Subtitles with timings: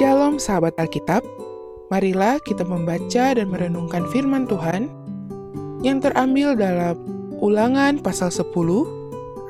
[0.00, 1.20] Shalom sahabat Alkitab,
[1.92, 4.88] marilah kita membaca dan merenungkan firman Tuhan
[5.84, 6.96] yang terambil dalam
[7.36, 8.48] ulangan pasal 10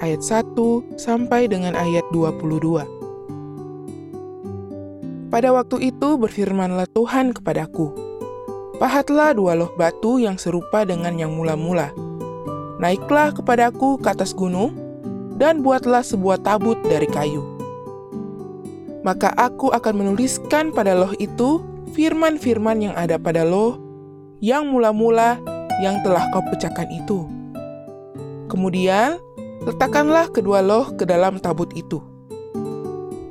[0.03, 2.83] ayat 1 sampai dengan ayat 22.
[5.31, 7.95] Pada waktu itu berfirmanlah Tuhan kepadaku,
[8.83, 11.95] Pahatlah dua loh batu yang serupa dengan yang mula-mula.
[12.83, 14.75] Naiklah kepadaku ke atas gunung,
[15.39, 17.60] dan buatlah sebuah tabut dari kayu
[19.01, 21.65] maka aku akan menuliskan pada loh itu
[21.97, 23.81] firman-firman yang ada pada loh
[24.41, 25.41] yang mula-mula
[25.81, 27.25] yang telah kau pecahkan itu.
[28.53, 29.17] Kemudian,
[29.65, 32.05] letakkanlah kedua loh ke dalam tabut itu.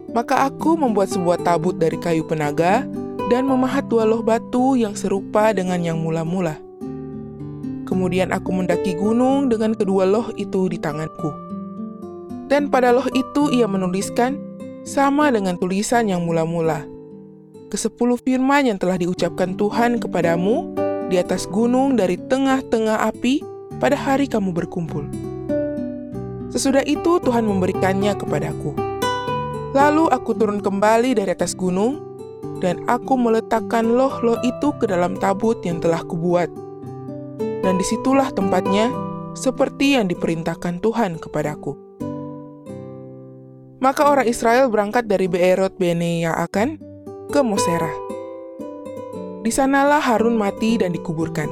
[0.10, 2.82] Maka aku membuat sebuah tabut dari kayu penaga
[3.30, 6.58] dan memahat dua loh batu yang serupa dengan yang mula-mula.
[7.86, 11.30] Kemudian aku mendaki gunung dengan kedua loh itu di tanganku.
[12.50, 14.49] Dan pada loh itu ia menuliskan
[14.88, 16.86] sama dengan tulisan yang mula-mula.
[17.70, 20.74] Kesepuluh firman yang telah diucapkan Tuhan kepadamu
[21.10, 23.42] di atas gunung dari tengah-tengah api
[23.78, 25.06] pada hari kamu berkumpul.
[26.50, 28.74] Sesudah itu Tuhan memberikannya kepadaku.
[29.78, 32.02] Lalu aku turun kembali dari atas gunung,
[32.60, 36.50] dan aku meletakkan loh-loh itu ke dalam tabut yang telah kubuat.
[37.62, 38.90] Dan di situlah tempatnya,
[39.38, 41.89] seperti yang diperintahkan Tuhan kepadaku.
[43.80, 46.76] Maka orang Israel berangkat dari Beerot Bene Yaakan
[47.32, 47.88] ke Mosera.
[49.40, 51.48] Di sanalah Harun mati dan dikuburkan.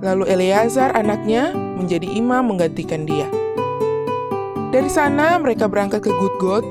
[0.00, 3.28] Lalu Eleazar anaknya menjadi imam menggantikan dia.
[4.72, 6.64] Dari sana mereka berangkat ke Gudgod,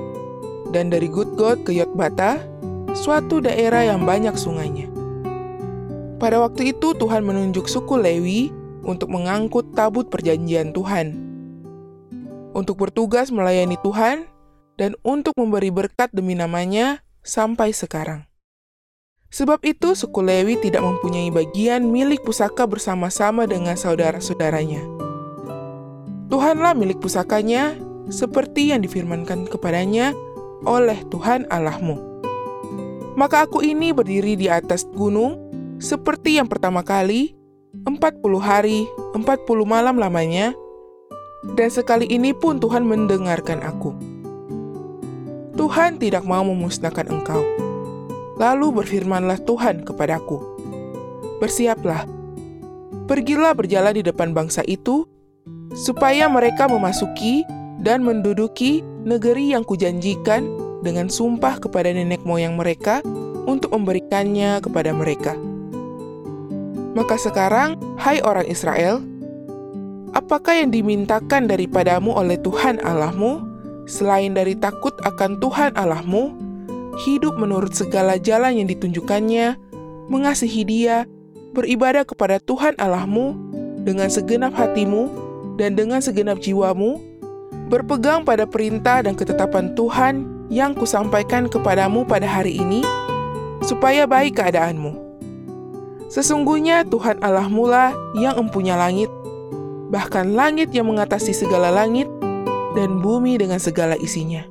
[0.73, 2.41] dan dari Gudgod ke Yotbata,
[2.97, 4.89] suatu daerah yang banyak sungainya.
[6.17, 8.49] Pada waktu itu Tuhan menunjuk suku Lewi
[8.81, 11.30] untuk mengangkut tabut perjanjian Tuhan
[12.51, 14.27] untuk bertugas melayani Tuhan
[14.79, 18.25] dan untuk memberi berkat demi namanya sampai sekarang.
[19.31, 24.83] Sebab itu, suku Lewi tidak mempunyai bagian milik pusaka bersama-sama dengan saudara-saudaranya.
[26.27, 27.79] Tuhanlah milik pusakanya,
[28.11, 30.11] seperti yang difirmankan kepadanya
[30.67, 31.95] oleh Tuhan Allahmu.
[33.15, 35.39] Maka aku ini berdiri di atas gunung,
[35.79, 37.31] seperti yang pertama kali,
[37.87, 37.95] 40
[38.43, 38.83] hari,
[39.15, 40.51] 40 malam lamanya,
[41.41, 43.97] dan sekali ini pun Tuhan mendengarkan aku.
[45.57, 47.41] Tuhan tidak mau memusnahkan engkau.
[48.37, 50.41] Lalu berfirmanlah Tuhan kepadaku,
[51.37, 52.05] Bersiaplah,
[53.05, 55.05] pergilah berjalan di depan bangsa itu,
[55.73, 57.45] supaya mereka memasuki
[57.81, 60.45] dan menduduki negeri yang kujanjikan
[60.85, 63.01] dengan sumpah kepada nenek moyang mereka
[63.45, 65.33] untuk memberikannya kepada mereka.
[66.93, 69.01] Maka sekarang, hai orang Israel,
[70.11, 73.43] apakah yang dimintakan daripadamu oleh Tuhan Allahmu,
[73.87, 76.35] selain dari takut akan Tuhan Allahmu,
[77.07, 79.55] hidup menurut segala jalan yang ditunjukkannya,
[80.11, 81.07] mengasihi dia,
[81.55, 83.35] beribadah kepada Tuhan Allahmu
[83.83, 85.11] dengan segenap hatimu
[85.55, 86.99] dan dengan segenap jiwamu,
[87.71, 92.83] berpegang pada perintah dan ketetapan Tuhan yang kusampaikan kepadamu pada hari ini,
[93.63, 94.99] supaya baik keadaanmu.
[96.11, 99.07] Sesungguhnya Tuhan Allahmu lah yang empunya langit
[99.91, 102.07] bahkan langit yang mengatasi segala langit,
[102.71, 104.47] dan bumi dengan segala isinya.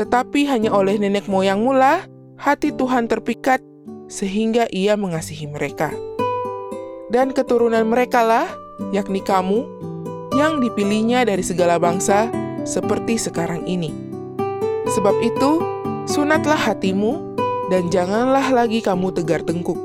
[0.00, 2.08] Tetapi hanya oleh nenek moyangmu lah
[2.40, 3.60] hati Tuhan terpikat
[4.08, 5.92] sehingga ia mengasihi mereka.
[7.12, 8.48] Dan keturunan mereka lah,
[8.88, 9.68] yakni kamu,
[10.32, 12.32] yang dipilihnya dari segala bangsa
[12.64, 13.92] seperti sekarang ini.
[14.88, 15.60] Sebab itu,
[16.08, 17.36] sunatlah hatimu,
[17.68, 19.76] dan janganlah lagi kamu tegar tengkuk.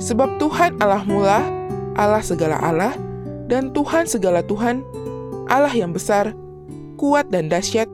[0.00, 1.44] Sebab Tuhan Allahmu lah,
[2.00, 2.96] Allah segala Allah,
[3.48, 4.84] dan Tuhan segala Tuhan,
[5.48, 6.36] Allah yang besar,
[7.00, 7.88] kuat dan dahsyat,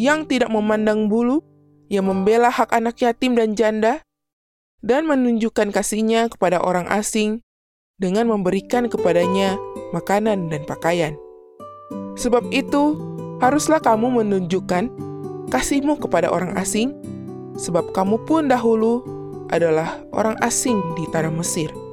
[0.00, 1.44] yang tidak memandang bulu,
[1.92, 4.00] yang membela hak anak yatim dan janda,
[4.80, 7.44] dan menunjukkan kasihnya kepada orang asing
[8.00, 9.60] dengan memberikan kepadanya
[9.92, 11.12] makanan dan pakaian.
[12.16, 12.96] Sebab itu,
[13.44, 14.88] haruslah kamu menunjukkan
[15.52, 16.96] kasihmu kepada orang asing,
[17.60, 19.04] sebab kamu pun dahulu
[19.52, 21.85] adalah orang asing di tanah Mesir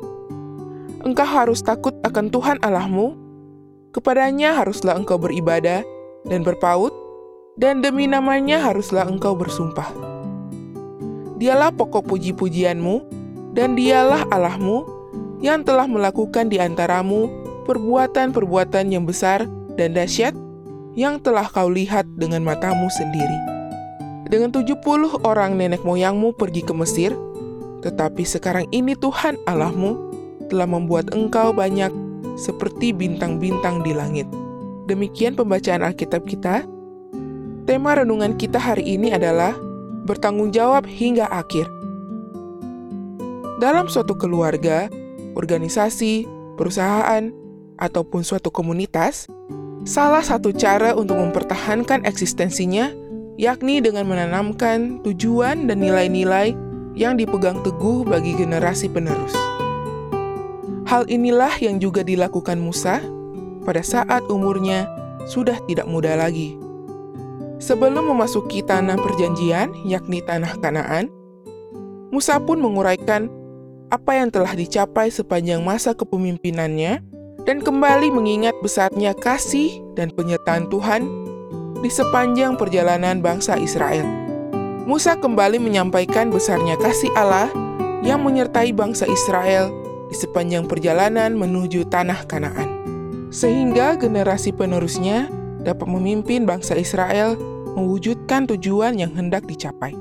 [1.04, 3.16] engkau harus takut akan Tuhan Allahmu,
[3.92, 5.84] kepadanya haruslah engkau beribadah
[6.28, 6.96] dan berpaut,
[7.60, 9.92] dan demi namanya haruslah engkau bersumpah.
[11.38, 13.04] Dialah pokok puji-pujianmu,
[13.52, 14.88] dan dialah Allahmu
[15.44, 17.28] yang telah melakukan di antaramu
[17.68, 19.44] perbuatan-perbuatan yang besar
[19.76, 20.32] dan dahsyat
[20.96, 23.40] yang telah kau lihat dengan matamu sendiri.
[24.32, 27.12] Dengan tujuh puluh orang nenek moyangmu pergi ke Mesir,
[27.84, 30.14] tetapi sekarang ini Tuhan Allahmu
[30.54, 31.90] telah membuat engkau banyak
[32.38, 34.30] seperti bintang-bintang di langit.
[34.86, 36.62] Demikian pembacaan Alkitab kita.
[37.66, 39.58] Tema renungan kita hari ini adalah
[40.06, 41.66] bertanggung jawab hingga akhir.
[43.58, 44.92] Dalam suatu keluarga,
[45.34, 46.28] organisasi,
[46.60, 47.32] perusahaan,
[47.80, 49.26] ataupun suatu komunitas,
[49.88, 52.92] salah satu cara untuk mempertahankan eksistensinya
[53.40, 56.54] yakni dengan menanamkan tujuan dan nilai-nilai
[56.94, 59.34] yang dipegang teguh bagi generasi penerus.
[60.94, 63.02] Hal inilah yang juga dilakukan Musa
[63.66, 64.86] pada saat umurnya
[65.26, 66.54] sudah tidak muda lagi.
[67.58, 71.10] Sebelum memasuki tanah perjanjian, yakni tanah Kanaan,
[72.14, 73.26] Musa pun menguraikan
[73.90, 77.02] apa yang telah dicapai sepanjang masa kepemimpinannya
[77.42, 81.10] dan kembali mengingat besarnya kasih dan penyertaan Tuhan
[81.82, 84.06] di sepanjang perjalanan bangsa Israel.
[84.86, 87.50] Musa kembali menyampaikan besarnya kasih Allah
[88.06, 89.83] yang menyertai bangsa Israel
[90.14, 92.70] di sepanjang perjalanan menuju tanah Kanaan,
[93.34, 95.26] sehingga generasi penerusnya
[95.66, 97.34] dapat memimpin bangsa Israel
[97.74, 99.98] mewujudkan tujuan yang hendak dicapai.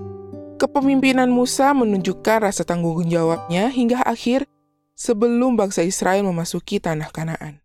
[0.61, 4.45] Kepemimpinan Musa menunjukkan rasa tanggung jawabnya hingga akhir
[4.93, 7.65] sebelum bangsa Israel memasuki tanah Kanaan.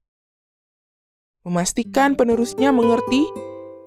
[1.43, 3.27] Memastikan penerusnya mengerti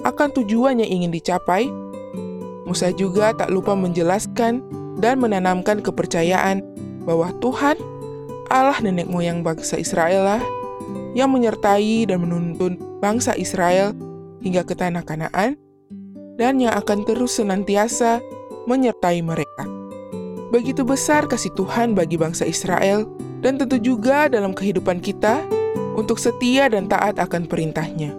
[0.04, 1.72] akan tujuan yang ingin dicapai,
[2.68, 4.62] Musa juga tak lupa menjelaskan
[5.00, 6.60] dan menanamkan kepercayaan
[7.08, 7.80] bahwa Tuhan,
[8.50, 10.42] Allah nenek moyang bangsa Israel lah,
[11.14, 13.94] yang menyertai dan menuntun bangsa Israel
[14.42, 15.54] hingga ke tanah Kanaan
[16.34, 18.18] dan yang akan terus senantiasa
[18.66, 19.64] menyertai mereka.
[20.50, 23.06] Begitu besar kasih Tuhan bagi bangsa Israel,
[23.38, 25.46] dan tentu juga dalam kehidupan kita
[25.94, 28.10] untuk setia dan taat akan perintahnya.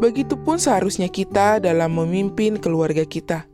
[0.00, 3.44] Begitupun seharusnya kita dalam memimpin keluarga kita.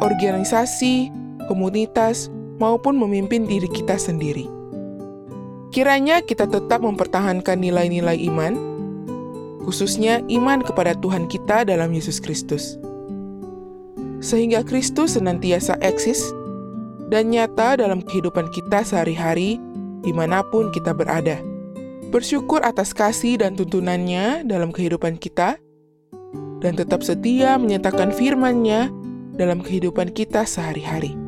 [0.00, 1.12] Organisasi,
[1.46, 4.46] komunitas, maupun memimpin diri kita sendiri.
[5.70, 8.56] Kiranya kita tetap mempertahankan nilai-nilai iman,
[9.62, 12.76] khususnya iman kepada Tuhan kita dalam Yesus Kristus.
[14.18, 16.34] Sehingga Kristus senantiasa eksis
[17.12, 19.60] dan nyata dalam kehidupan kita sehari-hari
[20.02, 21.38] di mana pun kita berada.
[22.08, 25.60] Bersyukur atas kasih dan tuntunannya dalam kehidupan kita,
[26.64, 28.88] dan tetap setia menyatakan firman-Nya
[29.36, 31.27] dalam kehidupan kita sehari-hari.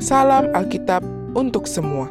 [0.00, 1.04] Salam Alkitab
[1.36, 2.08] untuk semua.